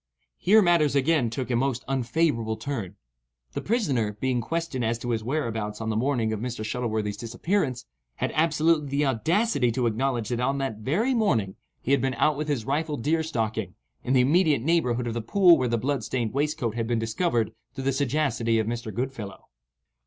[0.39, 2.95] Here matters again took a most unfavourable turn.
[3.53, 6.65] The prisoner, being questioned as to his whereabouts on the morning of Mr.
[6.65, 7.85] Shuttleworthy's disappearance,
[8.15, 11.53] had absolutely the audacity to acknowledge that on that very morning
[11.83, 15.21] he had been out with his rifle deer stalking, in the immediate neighbourhood of the
[15.21, 18.91] pool where the blood stained waistcoat had been discovered through the sagacity of Mr.
[18.91, 19.49] Goodfellow.